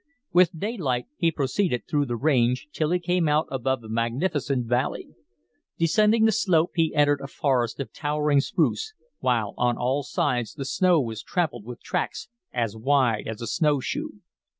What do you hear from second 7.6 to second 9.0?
of towering spruce,